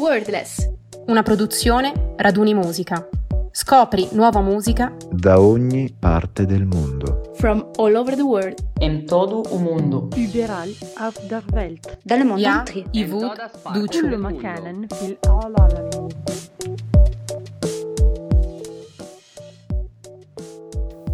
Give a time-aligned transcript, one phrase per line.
[0.00, 0.66] Wordless,
[1.08, 3.06] una produzione Raduni Musica.
[3.50, 7.32] Scopri nuova musica da ogni parte del mondo.
[7.34, 8.58] From all over the world.
[8.78, 10.08] Em todo o mundo.
[10.16, 11.98] Überall auf der Welt.
[12.02, 12.40] Dalle mondo.
[12.40, 13.30] Ja, i vud,
[13.74, 14.00] ducu.
[14.00, 15.18] Kullu makanen fil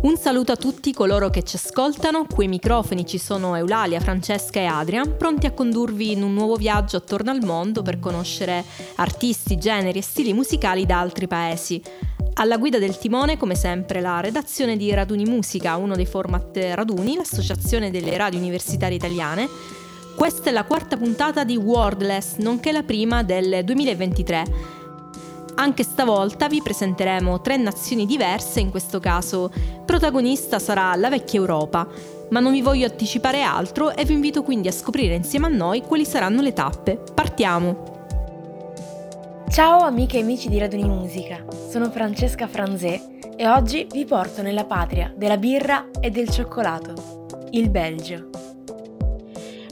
[0.07, 4.61] Un saluto a tutti coloro che ci ascoltano, qui ai microfoni ci sono Eulalia, Francesca
[4.61, 8.63] e Adrian, pronti a condurvi in un nuovo viaggio attorno al mondo per conoscere
[8.95, 11.83] artisti, generi e stili musicali da altri paesi.
[12.35, 17.17] Alla guida del timone, come sempre, la redazione di Raduni Musica, uno dei format Raduni,
[17.17, 19.49] l'associazione delle radio universitarie italiane.
[20.15, 24.85] Questa è la quarta puntata di Wordless, nonché la prima del 2023
[25.57, 29.51] anche stavolta vi presenteremo tre nazioni diverse, in questo caso
[29.85, 31.87] protagonista sarà la vecchia Europa,
[32.31, 35.83] ma non vi voglio anticipare altro e vi invito quindi a scoprire insieme a noi
[35.83, 37.03] quali saranno le tappe.
[37.15, 37.95] Partiamo!
[39.49, 43.01] Ciao amiche e amici di Raduni Musica, sono Francesca Franzé
[43.37, 48.29] e oggi vi porto nella patria della birra e del cioccolato, il Belgio.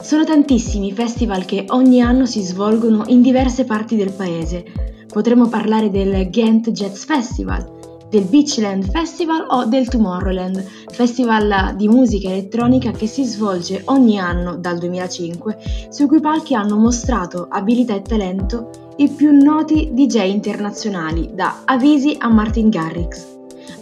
[0.01, 5.47] Sono tantissimi i festival che ogni anno si svolgono in diverse parti del paese Potremmo
[5.47, 7.65] parlare del Ghent Jazz Festival,
[8.09, 14.57] del Beachland Festival o del Tomorrowland, festival di musica elettronica che si svolge ogni anno
[14.57, 15.57] dal 2005,
[15.89, 22.17] su cui palchi hanno mostrato abilità e talento i più noti DJ internazionali, da Avisi
[22.19, 23.25] a Martin Garrix.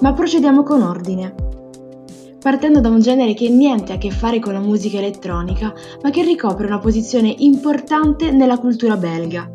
[0.02, 1.34] Ma procediamo con ordine.
[2.40, 6.12] Partendo da un genere che niente ha a che fare con la musica elettronica, ma
[6.12, 9.52] che ricopre una posizione importante nella cultura belga.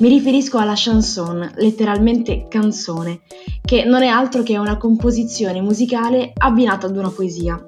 [0.00, 3.20] Mi riferisco alla chanson, letteralmente canzone,
[3.62, 7.62] che non è altro che una composizione musicale abbinata ad una poesia.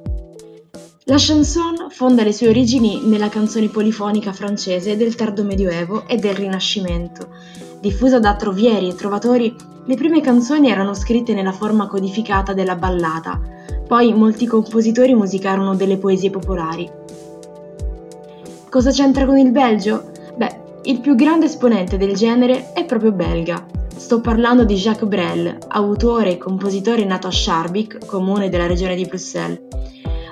[1.05, 6.35] La chanson fonda le sue origini nella canzone polifonica francese del tardo medioevo e del
[6.35, 7.29] Rinascimento.
[7.83, 13.39] Diffusa da trovieri e trovatori, le prime canzoni erano scritte nella forma codificata della ballata,
[13.87, 16.91] poi molti compositori musicarono delle poesie popolari.
[18.71, 20.12] Cosa c'entra con il Belgio?
[20.85, 23.65] Il più grande esponente del genere è proprio belga.
[23.95, 29.05] Sto parlando di Jacques Brel, autore e compositore nato a Schaerbeek, comune della regione di
[29.05, 29.61] Bruxelles.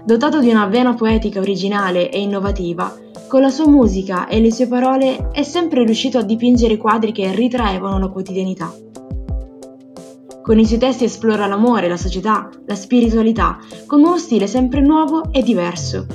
[0.05, 2.93] Dotato di una vena poetica originale e innovativa,
[3.29, 7.33] con la sua musica e le sue parole è sempre riuscito a dipingere quadri che
[7.33, 8.75] ritraevano la quotidianità.
[10.43, 15.31] Con i suoi testi esplora l'amore, la società, la spiritualità, con uno stile sempre nuovo
[15.31, 16.07] e diverso,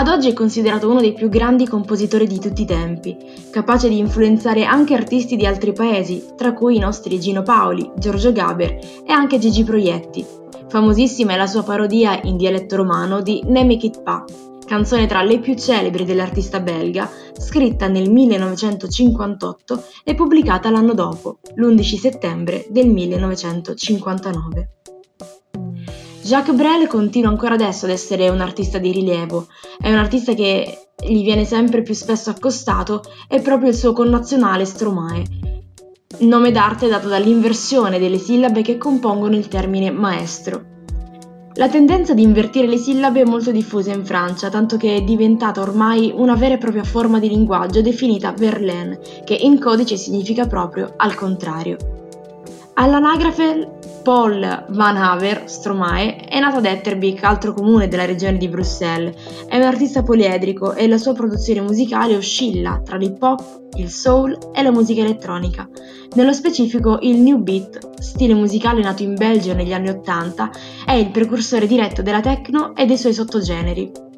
[0.00, 3.14] ad oggi è considerato uno dei più grandi compositori di tutti i tempi,
[3.50, 8.32] capace di influenzare anche artisti di altri paesi, tra cui i nostri Gino Paoli, Giorgio
[8.32, 10.24] Gaber e anche Gigi Proietti.
[10.68, 14.24] Famosissima è la sua parodia in dialetto romano di Neme It Pa,
[14.64, 17.06] canzone tra le più celebri dell'artista belga,
[17.38, 24.70] scritta nel 1958 e pubblicata l'anno dopo, l'11 settembre del 1959.
[26.30, 29.48] Jacques Brel continua ancora adesso ad essere un artista di rilievo,
[29.80, 34.64] è un artista che gli viene sempre più spesso accostato è proprio il suo connazionale
[34.64, 35.24] Stromae,
[36.18, 40.66] nome d'arte dato dall'inversione delle sillabe che compongono il termine maestro.
[41.54, 45.60] La tendenza di invertire le sillabe è molto diffusa in Francia, tanto che è diventata
[45.60, 50.94] ormai una vera e propria forma di linguaggio definita Verlaine, che in codice significa proprio
[50.96, 51.76] al contrario.
[52.74, 59.14] All'anagrafe Paul Van Haver Stromae è nato ad Etterbeek, altro comune della regione di Bruxelles.
[59.46, 64.36] È un artista poliedrico e la sua produzione musicale oscilla tra l'hip hop, il soul
[64.52, 65.68] e la musica elettronica.
[66.14, 70.50] Nello specifico il New Beat, stile musicale nato in Belgio negli anni Ottanta,
[70.84, 74.09] è il precursore diretto della techno e dei suoi sottogeneri.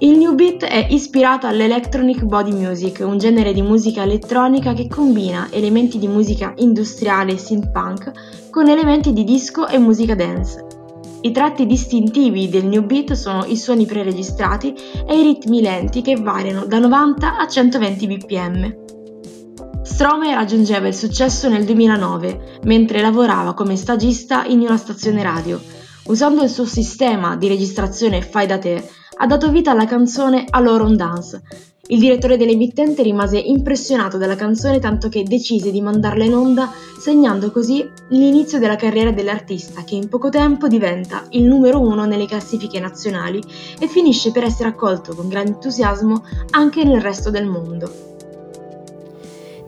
[0.00, 5.48] Il new beat è ispirato all'electronic body music, un genere di musica elettronica che combina
[5.50, 8.12] elementi di musica industriale e synth punk
[8.48, 10.64] con elementi di disco e musica dance.
[11.22, 14.72] I tratti distintivi del new beat sono i suoni preregistrati
[15.04, 18.76] e i ritmi lenti che variano da 90 a 120 bpm.
[19.82, 25.60] Stromae raggiungeva il successo nel 2009, mentre lavorava come stagista in una stazione radio.
[26.04, 30.82] Usando il suo sistema di registrazione fai da te, ha dato vita alla canzone Alors
[30.82, 31.42] on Dance.
[31.90, 37.50] Il direttore dell'emittente rimase impressionato dalla canzone tanto che decise di mandarla in onda, segnando
[37.50, 42.78] così l'inizio della carriera dell'artista che in poco tempo diventa il numero uno nelle classifiche
[42.78, 43.42] nazionali
[43.78, 48.17] e finisce per essere accolto con grande entusiasmo anche nel resto del mondo.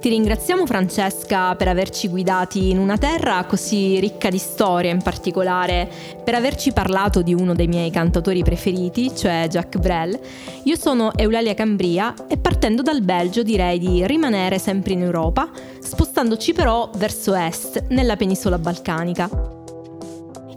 [0.01, 5.87] Ti ringraziamo Francesca per averci guidati in una terra così ricca di storia, in particolare
[6.25, 10.19] per averci parlato di uno dei miei cantatori preferiti, cioè Jacques Brel.
[10.65, 15.51] Io sono Eulalia Cambria e partendo dal Belgio direi di rimanere sempre in Europa,
[15.81, 19.60] spostandoci però verso est, nella penisola balcanica.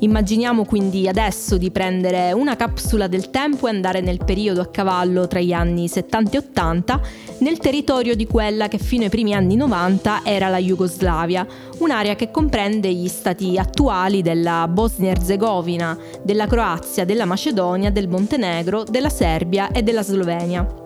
[0.04, 5.28] Immaginiamo quindi adesso di prendere una capsula del tempo e andare nel periodo a cavallo
[5.28, 7.02] tra gli anni 70 e 80
[7.40, 11.48] nel territorio di quella che fino ai primi anni 90 era la Jugoslavia,
[11.80, 19.10] un'area che comprende gli stati attuali della Bosnia-Herzegovina, della Croazia, della Macedonia, del Montenegro, della
[19.10, 20.83] Serbia e della Slovenia.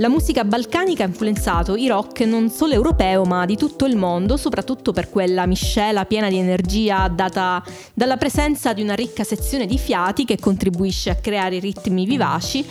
[0.00, 4.38] La musica balcanica ha influenzato i rock non solo europeo ma di tutto il mondo,
[4.38, 7.62] soprattutto per quella miscela piena di energia data
[7.92, 12.66] dalla presenza di una ricca sezione di fiati che contribuisce a creare ritmi vivaci,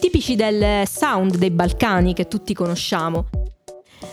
[0.00, 3.26] tipici del sound dei Balcani che tutti conosciamo.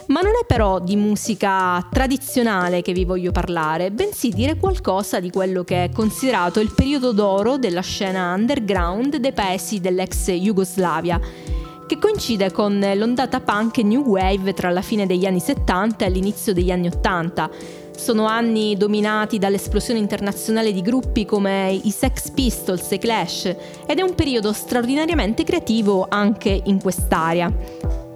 [0.07, 5.29] Ma non è però di musica tradizionale che vi voglio parlare, bensì dire qualcosa di
[5.29, 11.55] quello che è considerato il periodo d'oro della scena underground dei paesi dell'ex Jugoslavia
[11.87, 16.53] che coincide con l'ondata punk New Wave tra la fine degli anni 70 e l'inizio
[16.53, 17.49] degli anni 80.
[17.95, 23.45] Sono anni dominati dall'esplosione internazionale di gruppi come i Sex Pistols e Clash
[23.85, 28.06] ed è un periodo straordinariamente creativo anche in quest'area.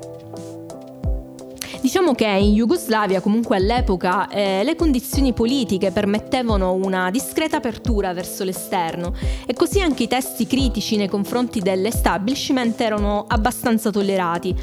[1.91, 8.45] Diciamo che in Jugoslavia comunque all'epoca eh, le condizioni politiche permettevano una discreta apertura verso
[8.45, 9.13] l'esterno
[9.45, 14.55] e così anche i testi critici nei confronti dell'establishment erano abbastanza tollerati.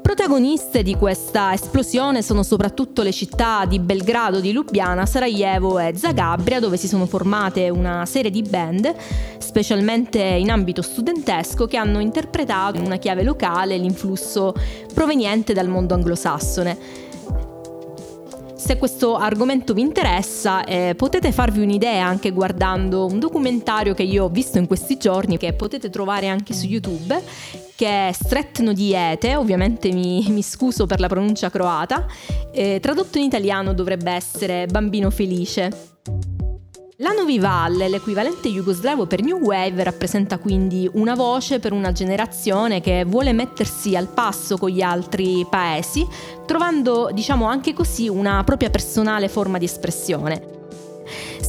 [0.00, 6.60] Protagoniste di questa esplosione sono soprattutto le città di Belgrado, di Lubiana, Sarajevo e Zagabria,
[6.60, 8.92] dove si sono formate una serie di band,
[9.50, 14.54] specialmente in ambito studentesco, che hanno interpretato in una chiave locale l'influsso
[14.94, 16.78] proveniente dal mondo anglosassone.
[18.54, 24.26] Se questo argomento vi interessa, eh, potete farvi un'idea anche guardando un documentario che io
[24.26, 27.20] ho visto in questi giorni, che potete trovare anche su YouTube,
[27.74, 32.06] che è Stretno Diete, ovviamente mi, mi scuso per la pronuncia croata,
[32.52, 36.29] eh, tradotto in italiano dovrebbe essere Bambino Felice.
[37.02, 43.04] La Novivalle, l'equivalente jugoslavo per New Wave, rappresenta quindi una voce per una generazione che
[43.06, 46.06] vuole mettersi al passo con gli altri paesi,
[46.44, 50.59] trovando, diciamo anche così, una propria personale forma di espressione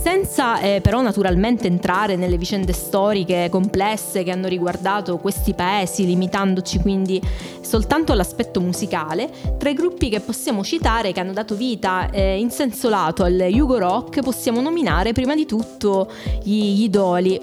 [0.02, 6.80] senza eh, però naturalmente entrare nelle vicende storiche complesse che hanno riguardato questi paesi, limitandoci
[6.80, 7.22] quindi
[7.62, 12.50] soltanto all'aspetto musicale, tra i gruppi che possiamo citare che hanno dato vita eh, in
[12.50, 16.12] senso lato al Yugo Rock possiamo nominare prima di tutto
[16.42, 17.40] gli, Idoli.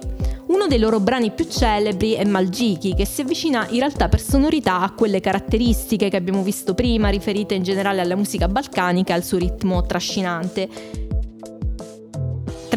[0.46, 4.81] Uno dei loro brani più celebri è Malgiki, che si avvicina in realtà per sonorità
[4.81, 9.25] a quelle caratteristiche che abbiamo visto prima, riferite in generale alla musica balcanica e al
[9.25, 11.06] suo ritmo trascinante.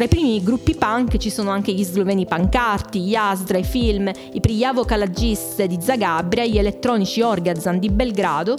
[0.02, 4.10] Tra i primi gruppi punk ci sono anche gli sloveni Pancarti, gli Asdra, i Film,
[4.32, 8.56] i Prijavo Kalagis di Zagabria, gli elettronici Orgazan di Belgrado,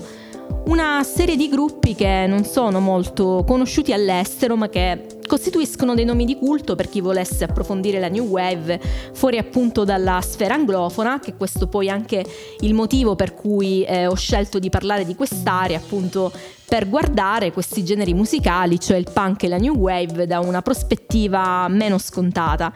[0.68, 6.26] una serie di gruppi che non sono molto conosciuti all'estero ma che costituiscono dei nomi
[6.26, 8.80] di culto per chi volesse approfondire la New Wave
[9.14, 12.24] fuori appunto dalla sfera anglofona, che questo poi è anche
[12.60, 16.32] il motivo per cui eh, ho scelto di parlare di quest'area, appunto
[16.68, 21.68] per guardare questi generi musicali, cioè il punk e la New Wave, da una prospettiva
[21.68, 22.72] meno scontata.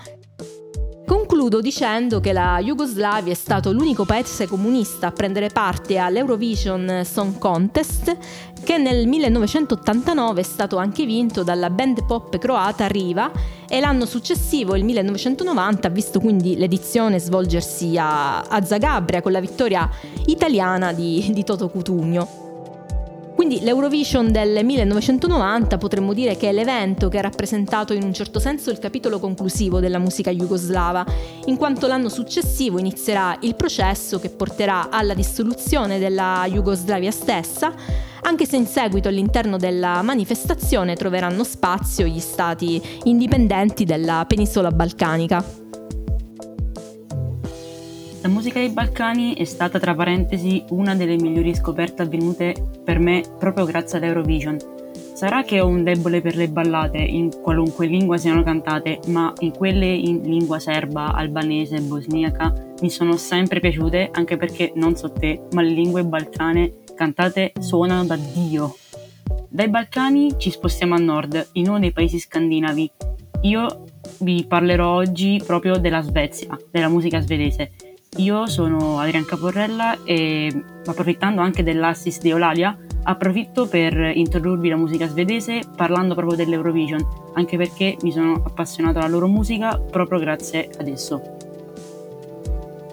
[1.07, 7.37] Concludo dicendo che la Jugoslavia è stato l'unico paese comunista a prendere parte all'Eurovision Song
[7.37, 8.17] Contest,
[8.61, 13.31] che nel 1989 è stato anche vinto dalla band pop croata Riva
[13.69, 19.39] e l'anno successivo, il 1990, ha visto quindi l'edizione svolgersi a, a Zagabria con la
[19.39, 19.89] vittoria
[20.25, 22.46] italiana di, di Toto Cutugno.
[23.37, 28.39] Quindi l'Eurovision del 1990 potremmo dire che è l'evento che ha rappresentato in un certo
[28.39, 31.05] senso il capitolo conclusivo della musica jugoslava,
[31.45, 37.71] in quanto l'anno successivo inizierà il processo che porterà alla dissoluzione della Jugoslavia stessa,
[38.23, 45.56] anche se in seguito all'interno della manifestazione troveranno spazio gli stati indipendenti della penisola balcanica.
[48.21, 53.23] La musica dei Balcani è stata, tra parentesi, una delle migliori scoperte avvenute per me
[53.37, 54.57] proprio grazie all'Eurovision.
[55.13, 59.51] Sarà che ho un debole per le ballate, in qualunque lingua siano cantate, ma in
[59.51, 65.41] quelle in lingua serba, albanese, bosniaca mi sono sempre piaciute, anche perché non so te,
[65.51, 68.75] ma le lingue balcane cantate suonano da Dio.
[69.47, 72.91] Dai Balcani ci spostiamo a nord, in uno dei paesi scandinavi.
[73.41, 73.83] Io
[74.19, 77.71] vi parlerò oggi proprio della Svezia, della musica svedese
[78.17, 80.51] Io sono Adrian Caporrella e
[80.85, 87.05] approfittando anche dell'assist di Eulalia, approfitto per introdurvi la musica svedese parlando proprio dell'Eurovision,
[87.35, 91.21] anche perché mi sono appassionato alla loro musica proprio grazie ad esso.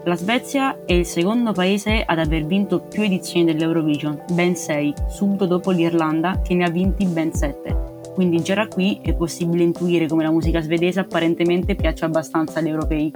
[0.04, 5.47] La Svezia è il secondo paese ad aver vinto più edizioni dell'Eurovision, ben 6, subito
[5.47, 7.93] dopo l'Irlanda che ne ha vinti ben 7.
[8.12, 12.69] Quindi già da qui è possibile intuire come la musica svedese apparentemente piaccia abbastanza agli
[12.69, 13.11] europei.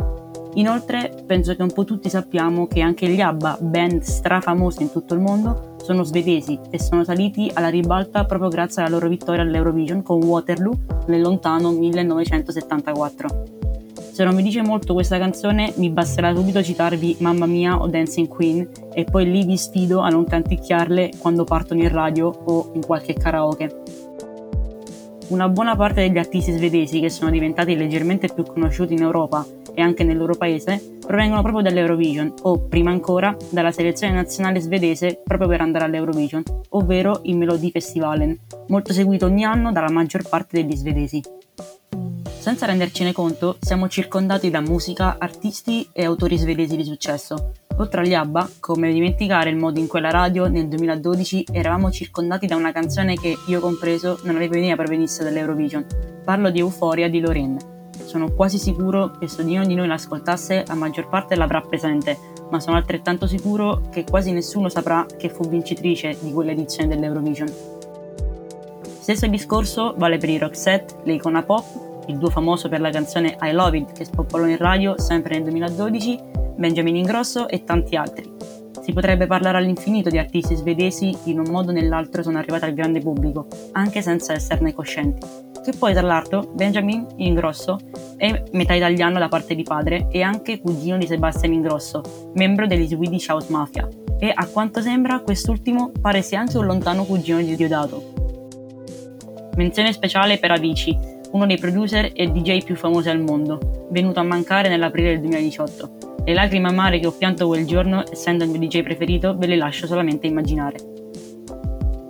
[0.54, 5.14] Inoltre penso che un po' tutti sappiamo che anche gli ABBA, band strafamosi in tutto
[5.14, 10.02] il mondo, sono svedesi e sono saliti alla ribalta proprio grazie alla loro vittoria all'Eurovision
[10.02, 10.76] con Waterloo
[11.06, 13.58] nel lontano 1974.
[14.18, 18.26] Se non mi dice molto questa canzone, mi basterà subito citarvi Mamma Mia o Dancing
[18.26, 22.84] Queen e poi lì vi sfido a non canticchiarle quando partono in radio o in
[22.84, 23.82] qualche karaoke.
[25.28, 29.44] Una buona parte degli artisti svedesi che sono diventati leggermente più conosciuti in Europa
[29.74, 35.20] e anche nel loro paese provengono proprio dall'Eurovision o, prima ancora, dalla selezione nazionale svedese
[35.22, 40.74] proprio per andare all'Eurovision, ovvero il Melodifestivalen, molto seguito ogni anno dalla maggior parte degli
[40.74, 41.22] svedesi.
[42.38, 47.52] Senza rendercene conto, siamo circondati da musica, artisti e autori svedesi di successo.
[47.78, 52.46] Oltre agli ABBA, come dimenticare il modo in cui la radio nel 2012 eravamo circondati
[52.46, 55.86] da una canzone che, io compreso, non avevo idea provenisse dall'Eurovision.
[56.24, 57.76] Parlo di Euphoria di Lorraine
[58.08, 62.16] sono quasi sicuro che se ognuno di noi l'ascoltasse la maggior parte l'avrà presente,
[62.50, 67.52] ma sono altrettanto sicuro che quasi nessuno saprà che fu vincitrice di quell'edizione dell'Eurovision.
[69.00, 71.64] Stesso discorso vale per i Roxette, l'icona pop,
[72.06, 75.42] il duo famoso per la canzone I Love It che spopolò in radio sempre nel
[75.44, 76.20] 2012,
[76.58, 78.28] Benjamin Ingrosso e tanti altri.
[78.82, 82.64] Si potrebbe parlare all'infinito di artisti svedesi che in un modo o nell'altro sono arrivati
[82.64, 85.24] al grande pubblico, anche senza esserne coscienti.
[85.62, 87.78] Che poi, tra l'altro, Benjamin Ingrosso
[88.16, 92.88] è metà italiano da parte di padre e anche cugino di Sebastian Ingrosso, membro degli
[92.88, 93.88] Swedish House Mafia.
[94.18, 98.02] E a quanto sembra, quest'ultimo pare sia anche un lontano cugino di Diodato.
[99.54, 100.98] Menzione speciale per Avicii,
[101.32, 106.07] uno dei producer e DJ più famosi al mondo, venuto a mancare nell'aprile del 2018.
[106.28, 109.56] Le lacrime amare che ho pianto quel giorno, essendo il mio DJ preferito, ve le
[109.56, 110.76] lascio solamente immaginare.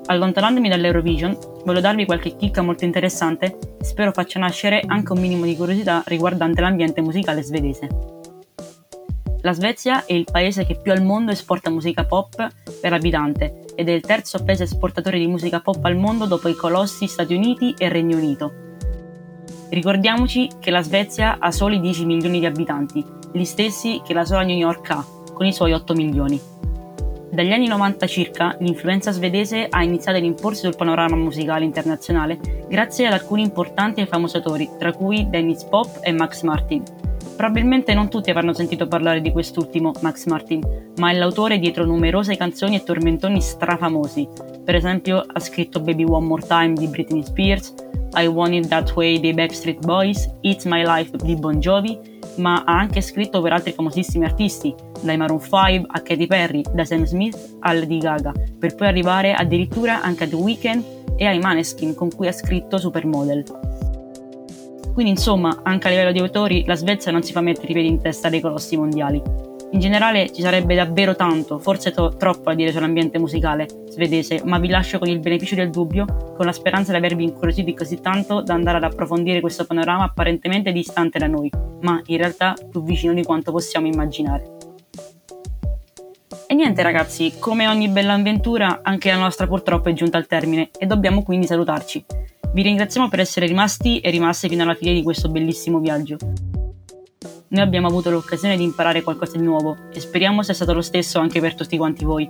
[0.06, 5.44] Allontanandomi dall'Eurovision, voglio darvi qualche chicca molto interessante e spero faccia nascere anche un minimo
[5.44, 7.87] di curiosità riguardante l'ambiente musicale svedese.
[9.42, 12.44] La Svezia è il paese che più al mondo esporta musica pop
[12.80, 16.56] per abitante ed è il terzo paese esportatore di musica pop al mondo dopo i
[16.56, 18.52] colossi Stati Uniti e Regno Unito.
[19.70, 24.42] Ricordiamoci che la Svezia ha soli 10 milioni di abitanti gli stessi che la sola
[24.42, 26.40] New York ha, con i suoi 8 milioni.
[27.30, 33.06] Dagli anni 90 circa, l'influenza svedese ha iniziato ad imporsi sul panorama musicale internazionale grazie
[33.06, 36.82] ad alcuni importanti e famosi autori, tra cui Dennis Pop e Max Martin.
[37.37, 42.37] Probabilmente non tutti avranno sentito parlare di quest'ultimo, Max Martin, ma è l'autore dietro numerose
[42.37, 44.26] canzoni e tormentoni strafamosi.
[44.64, 47.75] Per esempio ha scritto Baby One More Time di Britney Spears,
[48.14, 52.64] I Want It That Way dei Backstreet Boys, It's My Life di Bon Jovi ma
[52.64, 57.04] ha anche scritto per altri famosissimi artisti, dai Maroon 5 a Katy Perry, da Sam
[57.04, 60.84] Smith a Lady Gaga, per poi arrivare addirittura anche a The Weeknd
[61.16, 63.44] e ai Maneskin con cui ha scritto Supermodel.
[64.92, 67.88] Quindi insomma, anche a livello di autori, la Svezia non si fa mettere i piedi
[67.88, 69.48] in testa dei colossi mondiali.
[69.70, 74.58] In generale ci sarebbe davvero tanto, forse to- troppo da dire sull'ambiente musicale svedese, ma
[74.58, 78.40] vi lascio con il beneficio del dubbio, con la speranza di avervi incuriositi così tanto
[78.40, 81.50] da andare ad approfondire questo panorama apparentemente distante da noi,
[81.82, 84.56] ma in realtà più vicino di quanto possiamo immaginare.
[86.46, 90.70] E niente ragazzi, come ogni bella avventura, anche la nostra purtroppo è giunta al termine
[90.78, 92.06] e dobbiamo quindi salutarci.
[92.54, 96.16] Vi ringraziamo per essere rimasti e rimaste fino alla fine di questo bellissimo viaggio
[97.49, 101.19] noi abbiamo avuto l'occasione di imparare qualcosa di nuovo e speriamo sia stato lo stesso
[101.19, 102.28] anche per tutti quanti voi.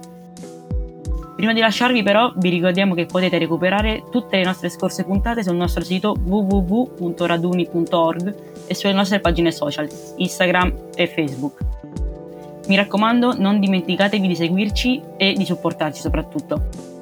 [1.35, 5.55] Prima di lasciarvi però vi ricordiamo che potete recuperare tutte le nostre scorse puntate sul
[5.55, 8.35] nostro sito www.raduni.org
[8.67, 11.61] e sulle nostre pagine social, Instagram e Facebook.
[12.67, 16.97] Mi raccomando, non dimenticatevi di seguirci e di supportarci soprattutto.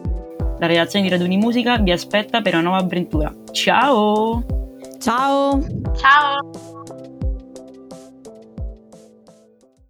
[0.59, 3.33] La redazione di Raduni Musica vi aspetta per una nuova avventura.
[3.53, 4.45] Ciao!
[4.99, 5.63] Ciao!
[5.97, 6.76] Ciao!